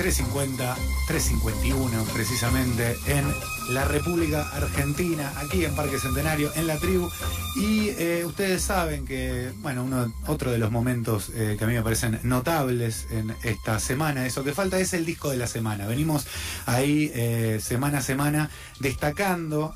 350, 0.00 0.76
351 1.08 2.04
precisamente 2.14 2.96
en 3.06 3.22
la 3.68 3.84
República 3.84 4.48
Argentina, 4.54 5.30
aquí 5.36 5.66
en 5.66 5.74
Parque 5.74 5.98
Centenario, 5.98 6.50
en 6.56 6.66
la 6.66 6.78
tribu. 6.78 7.10
Y 7.54 7.90
eh, 7.90 8.24
ustedes 8.24 8.62
saben 8.62 9.04
que, 9.04 9.52
bueno, 9.58 10.10
otro 10.26 10.52
de 10.52 10.56
los 10.56 10.70
momentos 10.70 11.30
eh, 11.34 11.56
que 11.58 11.64
a 11.64 11.66
mí 11.66 11.74
me 11.74 11.82
parecen 11.82 12.18
notables 12.22 13.08
en 13.10 13.34
esta 13.42 13.78
semana, 13.78 14.24
eso 14.24 14.42
que 14.42 14.54
falta 14.54 14.80
es 14.80 14.94
el 14.94 15.04
disco 15.04 15.28
de 15.28 15.36
la 15.36 15.46
semana. 15.46 15.86
Venimos 15.86 16.26
ahí 16.64 17.12
eh, 17.14 17.60
semana 17.62 17.98
a 17.98 18.02
semana 18.02 18.48
destacando 18.78 19.74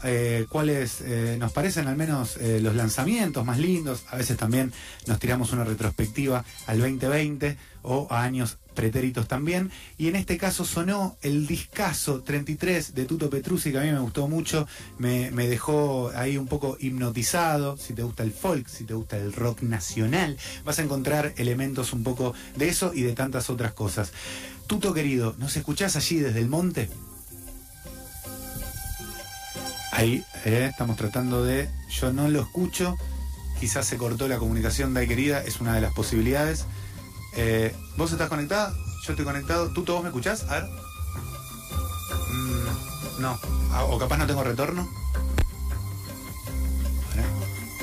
cuáles 0.48 1.04
nos 1.38 1.52
parecen 1.52 1.86
al 1.86 1.96
menos 1.96 2.38
los 2.40 2.74
lanzamientos 2.74 3.44
más 3.44 3.58
lindos. 3.58 4.04
A 4.10 4.16
veces 4.16 4.38
también 4.38 4.72
nos 5.06 5.18
tiramos 5.18 5.52
una 5.52 5.64
retrospectiva 5.64 6.44
al 6.66 6.78
2020 6.78 7.58
o 7.82 8.08
a 8.10 8.22
años 8.22 8.56
pretéritos 8.74 9.26
también. 9.28 9.70
Y 9.96 10.08
en 10.08 10.16
este 10.16 10.36
caso 10.36 10.64
sonó 10.64 11.16
el 11.22 11.46
discazo 11.46 12.22
33 12.22 12.94
de 12.94 13.04
Tuto 13.04 13.30
Petruzzi, 13.30 13.72
que 13.72 13.78
a 13.78 13.82
mí 13.82 13.92
me 13.92 14.00
gustó 14.00 14.28
mucho, 14.28 14.66
me, 14.98 15.30
dejó 15.30 16.10
ahí 16.14 16.36
un 16.36 16.46
poco 16.46 16.76
hipnotizado. 16.78 17.76
Si 17.76 17.94
te 17.94 18.02
gusta 18.02 18.22
el 18.22 18.32
folk, 18.32 18.68
si 18.68 18.84
te 18.84 18.94
gusta 18.94 19.16
el 19.16 19.32
rock 19.32 19.62
nacional, 19.62 20.36
vas 20.64 20.78
a 20.78 20.82
encontrar 20.82 21.32
elementos 21.36 21.92
un 21.92 22.02
poco 22.02 22.34
de 22.56 22.68
eso 22.68 22.92
y 22.94 23.02
de 23.02 23.12
tantas 23.12 23.50
otras 23.50 23.72
cosas. 23.72 24.12
Tuto 24.66 24.92
querido, 24.92 25.34
¿nos 25.38 25.56
escuchás 25.56 25.96
allí 25.96 26.18
desde 26.18 26.40
el 26.40 26.48
monte? 26.48 26.88
Ahí 29.92 30.24
eh, 30.44 30.66
estamos 30.70 30.96
tratando 30.96 31.44
de. 31.44 31.68
Yo 31.88 32.12
no 32.12 32.28
lo 32.28 32.40
escucho. 32.40 32.96
Quizás 33.60 33.86
se 33.86 33.96
cortó 33.96 34.26
la 34.26 34.38
comunicación 34.38 34.92
de 34.92 35.06
querida, 35.06 35.42
es 35.42 35.60
una 35.60 35.74
de 35.74 35.80
las 35.80 35.94
posibilidades. 35.94 36.66
Eh, 37.36 37.74
¿Vos 37.96 38.12
estás 38.12 38.28
conectada? 38.28 38.72
Yo 39.02 39.12
estoy 39.12 39.24
conectado. 39.24 39.68
¿Tú 39.68 39.82
todos 39.82 40.02
me 40.02 40.08
escuchás? 40.08 40.44
A 40.48 40.60
ver. 40.60 40.64
Mm, 42.30 43.22
no. 43.22 43.38
Ah, 43.72 43.84
o 43.84 43.98
capaz 43.98 44.18
no 44.18 44.26
tengo 44.26 44.42
retorno. 44.44 44.88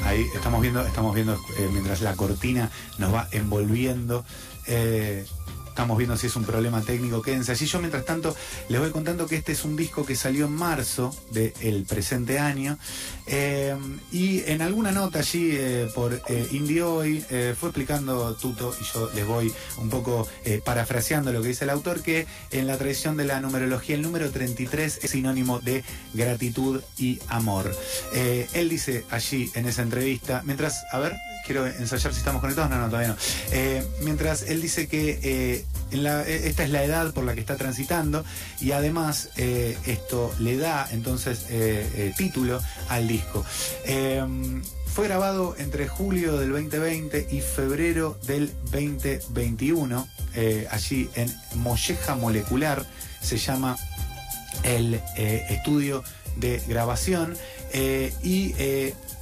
Ahí 0.05 0.25
estamos 0.35 0.61
viendo, 0.61 0.85
estamos 0.85 1.13
viendo 1.13 1.35
eh, 1.57 1.69
mientras 1.71 2.01
la 2.01 2.15
cortina 2.15 2.71
nos 2.97 3.13
va 3.13 3.27
envolviendo. 3.31 4.25
Eh, 4.67 5.25
Estamos 5.71 5.97
viendo 5.97 6.17
si 6.17 6.27
es 6.27 6.35
un 6.35 6.43
problema 6.43 6.81
técnico, 6.81 7.21
quédense 7.21 7.53
allí. 7.53 7.65
Yo, 7.65 7.79
mientras 7.79 8.03
tanto, 8.03 8.35
les 8.67 8.79
voy 8.79 8.91
contando 8.91 9.25
que 9.25 9.37
este 9.37 9.53
es 9.53 9.63
un 9.63 9.77
disco 9.77 10.05
que 10.05 10.17
salió 10.17 10.45
en 10.47 10.51
marzo 10.51 11.15
del 11.31 11.85
presente 11.85 12.39
año. 12.39 12.77
Eh, 13.25 13.73
y 14.11 14.41
en 14.51 14.61
alguna 14.61 14.91
nota 14.91 15.19
allí 15.19 15.51
eh, 15.53 15.89
por 15.95 16.21
eh, 16.27 16.47
Indie 16.51 16.83
Hoy 16.83 17.21
fue 17.57 17.69
explicando 17.69 18.35
Tuto, 18.35 18.75
y 18.81 18.83
yo 18.83 19.09
les 19.15 19.25
voy 19.25 19.53
un 19.77 19.89
poco 19.89 20.27
parafraseando 20.65 21.31
lo 21.31 21.41
que 21.41 21.47
dice 21.47 21.63
el 21.63 21.69
autor, 21.69 22.01
que 22.01 22.27
en 22.51 22.67
la 22.67 22.77
tradición 22.77 23.15
de 23.15 23.23
la 23.23 23.39
numerología 23.39 23.95
el 23.95 24.01
número 24.01 24.29
33 24.29 24.99
es 25.03 25.11
sinónimo 25.11 25.59
de 25.61 25.85
gratitud 26.13 26.81
y 26.97 27.19
amor. 27.29 27.73
él 28.13 28.69
dice 28.69 29.05
allí 29.09 29.49
en 29.55 29.67
esa 29.67 29.83
entrevista, 29.83 30.41
mientras, 30.43 30.83
a 30.91 30.99
ver, 30.99 31.15
quiero 31.45 31.65
ensayar 31.65 32.11
si 32.11 32.19
estamos 32.19 32.41
conectados, 32.41 32.69
no, 32.69 32.77
no, 32.77 32.87
todavía 32.87 33.09
no. 33.09 33.15
mientras 34.01 34.43
él 34.43 34.61
dice 34.61 34.87
que 34.87 35.65
e, 35.91 36.47
esta 36.47 36.63
es 36.63 36.69
la 36.69 36.83
edad 36.83 37.13
por 37.13 37.23
la 37.23 37.33
que 37.33 37.39
está 37.41 37.55
transitando 37.57 38.23
y 38.59 38.71
además 38.71 39.29
eh, 39.37 39.77
esto 39.85 40.33
le 40.39 40.57
da 40.57 40.87
entonces 40.91 41.45
eh, 41.49 41.87
eh, 41.95 42.13
título 42.17 42.61
al 42.89 43.07
disco. 43.07 43.45
Em, 43.85 44.61
fue 44.85 45.07
grabado 45.07 45.55
entre 45.57 45.87
julio 45.87 46.37
del 46.37 46.51
2020 46.51 47.27
y 47.31 47.39
febrero 47.39 48.17
del 48.27 48.51
2021, 48.71 50.05
allí 50.69 51.09
en 51.15 51.33
Molleja 51.55 52.15
Molecular, 52.15 52.85
se 53.21 53.37
llama 53.37 53.77
el 54.63 54.95
estudio 55.15 56.03
de 56.35 56.61
grabación 56.67 57.37
y 58.21 58.53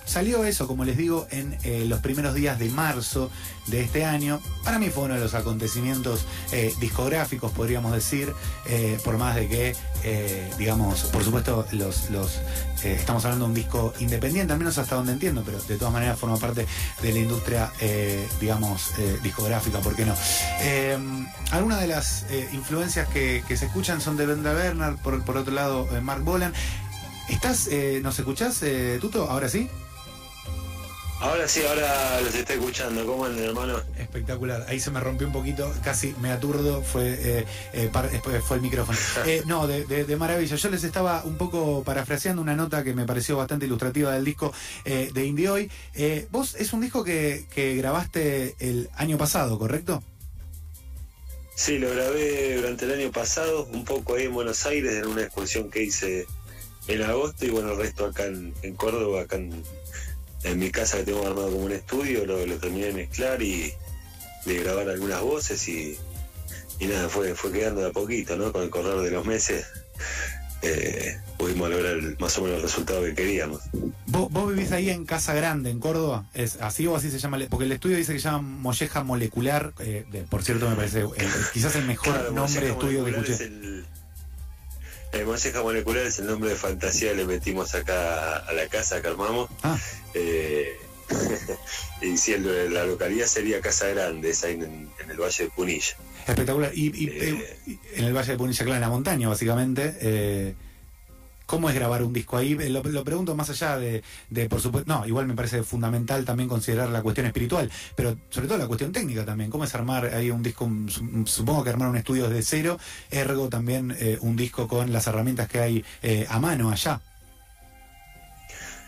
Salió 0.10 0.44
eso, 0.44 0.66
como 0.66 0.86
les 0.86 0.98
digo, 0.98 1.28
en 1.30 1.56
eh, 1.64 1.86
los 1.86 2.00
primeros 2.00 2.34
días 2.34 2.58
de 2.58 2.68
marzo 2.72 3.30
de 3.68 3.82
este 3.82 4.06
año. 4.06 4.42
Para 4.64 4.80
mí 4.80 4.90
fue 4.90 5.04
uno 5.04 5.14
de 5.14 5.20
los 5.20 5.36
acontecimientos 5.36 6.26
eh, 6.52 6.74
discográficos, 6.80 7.52
podríamos 7.52 7.92
decir, 7.92 8.34
eh, 8.66 8.98
por 9.04 9.20
más 9.20 9.36
de 9.36 9.48
que, 9.48 9.76
digamos, 10.58 11.04
por 11.04 11.24
supuesto, 11.24 11.64
los, 11.74 12.10
los 12.10 12.40
estamos 12.84 13.24
hablando 13.24 13.46
de 13.46 13.50
un 13.50 13.56
disco 13.56 13.94
independiente, 14.00 14.52
al 14.52 14.58
menos 14.58 14.80
hasta 14.80 14.96
donde 14.96 15.12
entiendo, 15.12 15.44
pero 15.46 15.62
de 15.62 15.78
todas 15.78 15.94
maneras 15.94 16.18
forma 16.18 16.38
parte 16.38 16.66
de 17.04 17.14
la 17.14 17.20
industria, 17.20 17.72
digamos, 18.40 18.94
discográfica, 19.22 19.78
¿por 19.80 19.96
qué 19.96 20.06
no? 20.06 20.16
algunas 21.52 21.82
de 21.82 21.88
las 21.88 22.26
influencias 22.52 23.08
que, 23.10 23.44
se 23.48 23.66
escuchan 23.68 24.02
son 24.02 24.18
de 24.18 24.26
Brenda 24.26 24.54
Bernard, 24.54 24.98
por, 24.98 25.24
por 25.24 25.38
otro 25.38 25.54
lado, 25.54 25.88
Mark 26.02 26.24
Bolan. 26.24 26.52
¿Estás, 27.28 27.70
nos 28.02 28.18
escuchás, 28.18 28.64
Tuto? 29.00 29.30
¿Ahora 29.30 29.50
sí? 29.50 29.70
Ahora 31.22 31.50
sí, 31.50 31.62
ahora 31.68 32.22
los 32.22 32.34
estoy 32.34 32.56
escuchando. 32.56 33.06
¿Cómo 33.06 33.26
andan, 33.26 33.44
hermano? 33.44 33.82
Espectacular. 33.98 34.66
Ahí 34.70 34.80
se 34.80 34.90
me 34.90 35.02
rompió 35.02 35.28
un 35.28 35.34
poquito, 35.34 35.74
casi 35.84 36.16
me 36.22 36.32
aturdo, 36.32 36.82
fue, 36.82 37.42
eh, 37.42 37.46
eh, 37.74 37.92
fue 38.42 38.56
el 38.56 38.62
micrófono. 38.62 38.98
Eh, 39.26 39.44
no, 39.46 39.68
de, 39.68 40.16
maravilla. 40.16 40.56
Yo 40.56 40.70
les 40.70 40.84
estaba 40.84 41.24
un 41.26 41.38
poco 41.38 41.84
parafraseando 41.84 42.42
una 42.42 42.56
nota 42.56 42.84
que 42.84 42.94
me 42.94 43.06
pareció 43.06 43.36
bastante 43.36 43.66
ilustrativa 43.66 44.14
del 44.14 44.24
disco 44.24 44.54
de 44.86 45.26
Indie 45.26 45.50
Hoy. 45.50 45.72
vos 46.32 46.56
es 46.56 46.72
un 46.72 46.82
disco 46.82 47.04
que, 47.04 47.46
que 47.54 47.76
grabaste 47.76 48.56
el 48.60 48.90
año 48.96 49.18
pasado, 49.18 49.60
¿correcto? 49.60 50.02
Sí, 51.56 51.78
lo 51.78 51.90
grabé 51.90 52.56
durante 52.56 52.86
el 52.86 52.94
año 52.94 53.12
pasado, 53.12 53.66
un 53.66 53.84
poco 53.84 54.16
ahí 54.16 54.26
en 54.26 54.34
Buenos 54.34 54.66
Aires, 54.66 54.96
en 54.96 55.08
una 55.08 55.24
excursión 55.24 55.70
que 55.70 55.84
hice 55.84 56.26
en 56.88 57.04
agosto 57.04 57.46
y 57.46 57.50
bueno, 57.50 57.74
el 57.74 57.78
resto 57.78 58.06
acá 58.06 58.26
en, 58.26 58.54
en 58.64 58.76
Córdoba, 58.76 59.22
acá 59.22 59.36
en 59.36 59.64
en 60.44 60.60
mi 60.60 60.72
casa 60.72 60.98
que 60.98 61.04
tengo 61.04 61.26
armado 61.26 61.52
como 61.52 61.66
un 61.66 61.72
estudio, 61.72 62.26
lo, 62.26 62.44
terminé 62.58 62.88
de 62.88 62.94
mezclar 62.94 63.42
y 63.42 63.74
de 64.46 64.60
grabar 64.60 64.90
algunas 64.90 65.22
voces 65.22 65.68
y, 65.68 65.98
nada, 66.82 67.10
fue, 67.10 67.36
fue 67.36 67.52
quedando 67.52 67.82
de 67.82 67.88
a 67.88 67.92
poquito, 67.92 68.36
¿no? 68.38 68.52
Con 68.52 68.64
el 68.64 68.70
correr 68.70 69.00
de 69.00 69.12
los 69.12 69.26
meses 69.26 69.66
eh, 70.62 71.18
pudimos 71.38 71.70
lograr 71.70 71.98
más 72.20 72.38
o 72.38 72.42
menos 72.42 72.58
el 72.58 72.64
resultado 72.64 73.04
que 73.04 73.16
queríamos. 73.16 73.62
¿Vos, 74.08 74.50
vivís 74.50 74.72
ahí 74.72 74.90
en 74.90 75.06
Casa 75.06 75.34
Grande, 75.34 75.70
en 75.70 75.80
Córdoba? 75.80 76.26
¿Es 76.34 76.58
así 76.62 76.86
o 76.88 76.96
así 76.96 77.10
se 77.10 77.20
llama? 77.20 77.38
Porque 77.50 77.66
el 77.66 77.72
estudio 77.72 77.96
dice 77.96 78.14
que 78.14 78.20
se 78.20 78.26
llama 78.26 78.42
Molleja 78.42 79.04
Molecular, 79.04 79.74
eh, 79.80 80.06
por 80.30 80.44
cierto 80.44 80.70
me 80.70 80.76
parece 80.76 81.06
quizás 81.54 81.76
el 81.76 81.86
mejor 81.86 82.34
nombre 82.34 82.62
de 82.62 82.72
estudio 82.72 83.06
que 83.06 83.12
escuché. 83.12 83.44
El 83.44 83.86
Molleja 85.26 85.62
Molecular 85.62 86.06
es 86.06 86.20
el 86.20 86.28
nombre 86.28 86.50
de 86.52 86.56
fantasía 86.56 87.12
que 87.12 87.18
le 87.18 87.26
metimos 87.26 87.76
acá 87.76 88.38
a 88.38 88.54
la 88.54 88.68
casa 88.68 89.02
que 89.02 89.08
armamos. 89.08 89.50
Ah. 89.64 89.78
Eh, 90.14 90.78
y 92.02 92.38
la 92.38 92.86
localidad 92.86 93.26
sería 93.26 93.62
Casa 93.62 93.88
Grande, 93.88 94.30
es 94.30 94.44
ahí 94.44 94.54
en, 94.54 94.90
el 95.10 95.18
Valle 95.20 95.46
de 95.46 95.50
Punilla. 95.50 95.96
Espectacular. 96.28 96.72
Y, 96.74 97.08
eh, 97.08 97.58
en 97.96 98.06
el 98.06 98.14
Valle 98.14 98.34
de 98.34 98.38
Punilla, 98.38 98.64
claro, 98.64 98.76
en 98.76 98.82
la 98.82 98.90
montaña, 98.90 99.28
básicamente. 99.28 100.56
¿Cómo 101.50 101.68
es 101.68 101.74
grabar 101.74 102.04
un 102.04 102.14
disco 102.14 102.38
ahí? 102.38 102.54
Lo, 102.54 103.04
pregunto 103.04 103.36
más 103.36 103.50
allá 103.50 103.80
de, 103.80 104.04
por 104.48 104.62
supuesto, 104.62 104.94
no, 104.94 105.08
igual 105.08 105.26
me 105.26 105.34
parece 105.34 105.64
fundamental 105.64 106.24
también 106.24 106.48
considerar 106.48 106.90
la 106.90 107.02
cuestión 107.02 107.26
espiritual, 107.26 107.72
pero 107.96 108.16
sobre 108.30 108.48
todo 108.48 108.60
la 108.60 108.68
cuestión 108.68 108.92
técnica 108.92 109.26
también. 109.26 109.50
¿Cómo 109.50 109.64
es 109.64 109.74
armar 109.74 110.14
ahí 110.14 110.30
un 110.30 110.44
disco? 110.44 110.70
Supongo 111.26 111.64
que 111.64 111.72
armar 111.72 111.90
un 111.90 111.98
estudio 111.98 112.30
desde 112.30 112.44
cero, 112.44 112.80
ergo 113.10 113.50
también 113.50 113.98
eh, 114.00 114.20
un 114.22 114.36
disco 114.36 114.68
con 114.68 114.94
las 114.94 115.08
herramientas 115.08 115.50
que 115.50 115.60
hay 115.60 115.86
eh, 116.04 116.28
a 116.30 116.40
mano 116.40 116.70
allá. 116.70 117.02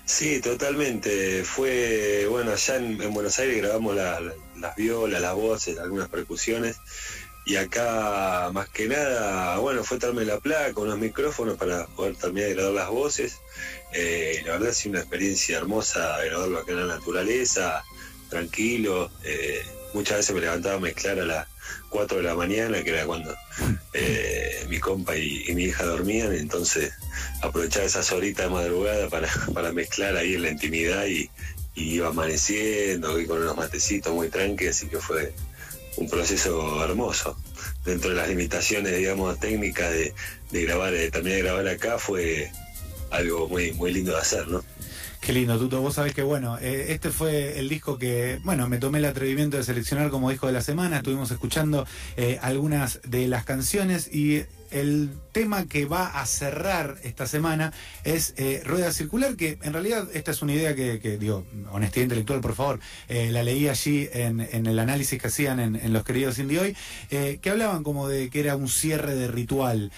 Sí, 0.06 0.40
totalmente. 0.40 1.44
Fue, 1.44 2.28
bueno, 2.30 2.52
allá 2.52 2.75
en, 2.75 3.12
Buenos 3.12 3.40
Aires 3.40 3.58
grabamos 3.58 3.96
las 3.96 4.75
violas, 4.75 5.19
las 5.19 5.34
voces, 5.34 5.80
algunas 5.80 6.10
percusiones. 6.10 6.78
Y 7.51 7.57
acá, 7.57 8.50
más 8.53 8.69
que 8.69 8.88
nada, 8.88 9.57
bueno, 9.57 9.83
fue 9.83 9.98
darme 9.98 10.24
la 10.24 10.39
placa, 10.39 10.80
unos 10.80 10.98
micrófonos 10.98 11.57
para 11.57 11.86
poder 11.86 12.15
terminar 12.15 12.48
de 12.48 12.56
grabar 12.56 12.74
las 12.74 12.89
voces. 12.89 13.42
Eh, 13.92 14.42
la 14.45 14.53
verdad 14.53 14.69
ha 14.69 14.74
sido 14.74 14.92
una 14.92 15.01
experiencia 15.01 15.57
hermosa 15.57 16.18
grabarlo 16.24 16.59
acá 16.59 16.71
en 16.71 16.88
la 16.88 16.95
naturaleza, 16.95 17.83
tranquilo. 18.30 19.12
Eh, 19.25 19.65
muchas 19.94 20.19
veces 20.19 20.33
me 20.33 20.39
levantaba 20.39 20.75
a 20.75 20.80
mezclar 20.80 21.19
a 21.19 21.25
las 21.25 21.48
4 21.89 22.19
de 22.19 22.24
la 22.24 22.36
mañana, 22.36 22.81
que 22.86 22.92
era 22.92 23.06
cuando 23.06 23.36
eh, 23.95 24.65
mi 24.69 24.80
compa 24.80 25.18
y, 25.18 25.53
mi 25.53 25.65
hija 25.65 25.83
dormían, 25.83 26.33
entonces 26.33 26.94
aprovechaba 27.42 27.86
esas 27.86 28.13
horitas 28.13 28.45
de 28.45 28.53
madrugada 28.53 29.09
para, 29.09 29.27
para 29.53 29.74
mezclar 29.74 30.15
ahí 30.15 30.36
en 30.36 30.44
la 30.44 30.51
intimidad 30.51 31.06
y, 31.06 31.30
iba 31.75 32.07
amaneciendo 32.07 33.19
y 33.19 33.25
con 33.25 33.42
unos 33.42 33.57
matecitos 33.57 34.13
muy 34.13 34.30
tranquilos, 34.30 34.77
así 34.77 34.88
que 34.88 35.00
fue 35.00 35.33
un 35.98 36.09
proceso 36.09 36.83
hermoso. 36.83 37.38
Dentro 37.86 38.12
de 38.12 38.16
las 38.16 38.30
limitaciones, 38.30 38.95
digamos, 38.95 39.39
técnicas 39.39 39.92
de, 39.92 40.13
grabar, 40.51 40.92
de 40.92 41.10
terminar 41.10 41.38
de 41.38 41.44
grabar 41.44 41.68
acá, 41.68 41.98
fue 41.98 42.51
algo 43.10 43.48
muy, 43.48 43.72
muy 43.74 43.92
lindo 43.92 44.12
de 44.12 44.19
hacer, 44.19 44.48
¿no? 44.48 44.63
Qué 45.22 45.33
lindo, 45.33 45.57
Tuto. 45.60 45.81
Vos 45.81 45.95
sabés 45.95 46.16
que, 46.16 46.24
bueno, 46.24 46.57
eh, 46.60 46.88
este 46.89 47.12
fue 47.12 47.60
el 47.60 47.69
disco 47.69 48.00
que, 48.00 48.39
bueno, 48.44 48.68
me 48.68 48.80
tomé 48.80 48.98
el 48.98 49.06
atrevimiento 49.06 49.57
de 49.57 49.63
seleccionar 49.63 50.10
como 50.10 50.31
disco 50.31 50.48
de 50.48 50.54
la 50.54 50.62
semana. 50.62 50.98
Estuvimos 50.98 51.30
escuchando 51.30 51.86
eh, 52.18 52.39
algunas 52.42 53.01
de 53.04 53.28
las 53.28 53.45
canciones 53.45 54.10
y 54.12 54.45
el 54.72 55.12
tema 55.32 55.66
que 55.66 55.86
va 55.86 56.08
a 56.08 56.26
cerrar 56.26 56.98
esta 57.04 57.28
semana 57.28 57.74
es 58.04 58.34
eh, 58.38 58.62
Rueda 58.66 58.92
Circular, 58.92 59.36
que 59.36 59.58
en 59.62 59.74
realidad 59.74 60.08
esta 60.14 60.32
es 60.32 60.42
una 60.42 60.54
idea 60.54 60.76
que, 60.76 60.98
digo, 61.18 61.46
honestidad 61.72 62.04
intelectual, 62.04 62.42
por 62.42 62.56
favor, 62.56 62.80
eh, 63.08 63.30
la 63.32 63.44
leí 63.44 63.68
allí 63.68 64.10
en, 64.12 64.42
el 64.42 64.80
análisis 64.80 65.22
que 65.22 65.28
hacían 65.28 65.60
en, 65.60 65.94
Los 65.94 66.04
Queridos 66.04 66.40
Indie 66.40 66.60
Hoy, 66.60 66.78
eh, 67.10 67.40
que 67.42 67.50
hablaban 67.50 67.84
como 67.84 68.08
de 68.08 68.30
que 68.30 68.40
era 68.40 68.56
un 68.56 68.68
cierre 68.68 69.16
de 69.16 69.28
ritual. 69.28 69.92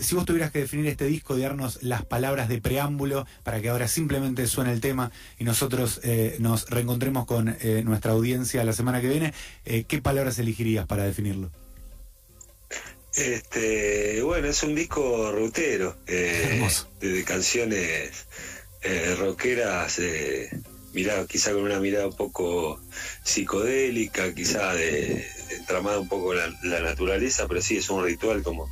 si 0.00 0.14
vos 0.14 0.24
tuvieras 0.24 0.50
que 0.50 0.60
definir 0.60 0.86
este 0.86 1.06
disco 1.06 1.36
y 1.36 1.42
darnos 1.42 1.82
las 1.82 2.04
palabras 2.04 2.48
de 2.48 2.60
preámbulo 2.60 3.26
para 3.42 3.60
que 3.60 3.68
ahora 3.68 3.88
simplemente 3.88 4.46
suene 4.46 4.72
el 4.72 4.80
tema 4.80 5.10
y 5.38 5.44
nosotros 5.44 6.00
nos 6.38 6.68
reencontremos 6.70 7.26
con 7.26 7.56
nuestra 7.84 8.12
audiencia 8.12 8.64
la 8.64 8.72
semana 8.72 9.00
que 9.00 9.08
viene, 9.08 9.34
¿qué 9.64 10.00
palabras 10.02 10.38
elegirías 10.38 10.86
para 10.86 11.04
definirlo? 11.04 11.50
Este, 13.14 14.22
bueno, 14.22 14.48
es 14.48 14.62
un 14.62 14.74
disco 14.74 15.32
rutero, 15.32 15.96
eh, 16.06 16.68
de, 17.00 17.24
canciones 17.24 18.10
eh, 18.82 19.16
rockeras, 19.18 19.98
eh, 19.98 20.50
quizá 21.28 21.52
con 21.52 21.62
una 21.62 21.80
mirada 21.80 22.06
un 22.06 22.16
poco 22.16 22.80
psicodélica, 23.24 24.32
quizá 24.34 24.74
de, 24.74 25.26
tramada 25.66 25.98
un 25.98 26.08
poco 26.08 26.34
la, 26.34 26.52
la, 26.62 26.80
naturaleza, 26.80 27.46
pero 27.48 27.60
sí 27.60 27.76
es 27.76 27.90
un 27.90 28.04
ritual, 28.04 28.42
como 28.42 28.68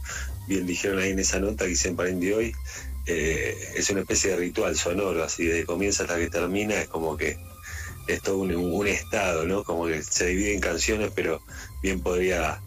bien 0.46 0.66
dijeron 0.66 0.98
ahí 0.98 1.10
en 1.10 1.18
esa 1.18 1.40
nota 1.40 1.66
que 1.66 1.76
en 1.88 2.20
de 2.20 2.34
hoy, 2.34 2.52
eh, 3.06 3.56
es 3.76 3.90
una 3.90 4.00
especie 4.00 4.30
de 4.30 4.36
ritual 4.36 4.76
sonoro, 4.76 5.22
así 5.22 5.46
de 5.46 5.64
comienza 5.64 6.04
hasta 6.04 6.16
que 6.16 6.30
termina, 6.30 6.80
es 6.80 6.88
como 6.88 7.16
que 7.16 7.38
es 8.06 8.22
todo 8.22 8.38
un, 8.38 8.54
un 8.54 8.86
estado, 8.86 9.44
¿no? 9.44 9.64
Como 9.64 9.86
que 9.86 10.02
se 10.02 10.26
divide 10.26 10.54
en 10.54 10.60
canciones, 10.60 11.10
pero 11.14 11.42
bien 11.82 12.00
podría 12.00 12.60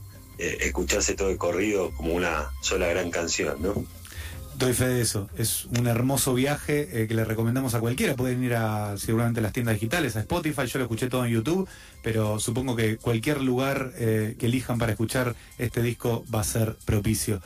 eh, 0.43 0.57
escucharse 0.61 1.13
todo 1.13 1.29
el 1.29 1.37
corrido 1.37 1.91
como 1.91 2.15
una 2.15 2.49
sola 2.63 2.87
gran 2.87 3.11
canción, 3.11 3.61
¿no? 3.61 3.85
Doy 4.57 4.73
fe 4.73 4.87
de 4.87 5.01
eso. 5.01 5.29
Es 5.37 5.65
un 5.65 5.85
hermoso 5.85 6.33
viaje 6.33 7.03
eh, 7.03 7.07
que 7.07 7.13
le 7.13 7.25
recomendamos 7.25 7.75
a 7.75 7.79
cualquiera. 7.79 8.15
Pueden 8.15 8.43
ir 8.43 8.55
a 8.55 8.97
seguramente 8.97 9.39
a 9.39 9.43
las 9.43 9.53
tiendas 9.53 9.75
digitales, 9.75 10.15
a 10.15 10.21
Spotify. 10.21 10.65
Yo 10.65 10.79
lo 10.79 10.85
escuché 10.85 11.09
todo 11.09 11.25
en 11.25 11.31
YouTube, 11.31 11.69
pero 12.01 12.39
supongo 12.39 12.75
que 12.75 12.97
cualquier 12.97 13.39
lugar 13.39 13.91
eh, 13.97 14.35
que 14.39 14.47
elijan 14.47 14.79
para 14.79 14.93
escuchar 14.93 15.35
este 15.59 15.83
disco 15.83 16.25
va 16.33 16.39
a 16.39 16.43
ser 16.43 16.75
propicio. 16.85 17.39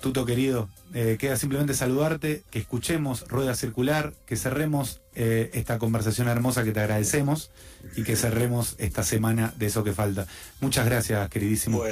Tuto 0.00 0.26
querido, 0.26 0.68
queda 0.92 1.36
simplemente 1.36 1.74
saludarte, 1.74 2.42
que 2.50 2.58
escuchemos 2.58 3.24
Rueda 3.28 3.54
Circular, 3.54 4.14
que 4.26 4.34
cerremos 4.34 5.00
esta 5.14 5.78
conversación 5.78 6.26
hermosa 6.26 6.64
que 6.64 6.72
te 6.72 6.80
agradecemos 6.80 7.52
y 7.94 8.02
que 8.02 8.16
cerremos 8.16 8.74
esta 8.78 9.04
semana 9.04 9.54
de 9.58 9.66
eso 9.66 9.84
que 9.84 9.92
falta. 9.92 10.26
Muchas 10.60 10.86
gracias, 10.86 11.30
queridísimo. 11.30 11.84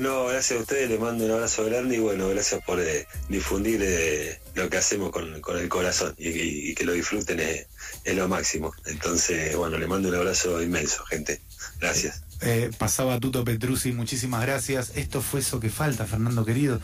No, 0.00 0.28
gracias 0.28 0.58
a 0.58 0.62
ustedes, 0.62 0.88
les 0.88 0.98
mando 0.98 1.26
un 1.26 1.30
abrazo 1.30 1.62
grande 1.66 1.96
y 1.96 1.98
bueno, 1.98 2.26
gracias 2.30 2.64
por 2.64 2.80
eh, 2.80 3.06
difundir 3.28 3.82
eh, 3.82 4.40
lo 4.54 4.70
que 4.70 4.78
hacemos 4.78 5.10
con, 5.10 5.34
el 5.34 5.68
corazón 5.68 6.14
y, 6.16 6.74
que 6.74 6.84
lo 6.86 6.94
disfruten 6.94 7.38
es, 7.38 7.66
lo 8.16 8.26
máximo. 8.26 8.72
Entonces, 8.86 9.54
bueno, 9.54 9.76
le 9.76 9.86
mando 9.86 10.08
un 10.08 10.14
abrazo 10.14 10.62
inmenso, 10.62 11.04
gente. 11.04 11.42
Gracias. 11.80 12.22
Eh, 12.40 12.70
pasaba 12.78 13.20
Tuto 13.20 13.44
Petruzzi, 13.44 13.92
muchísimas 13.92 14.40
gracias. 14.40 14.92
Esto 14.94 15.20
fue 15.20 15.40
eso 15.40 15.60
que 15.60 15.68
falta, 15.68 16.06
Fernando 16.06 16.46
querido. 16.46 16.80